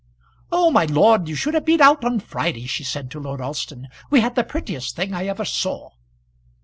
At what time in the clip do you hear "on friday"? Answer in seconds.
2.03-2.65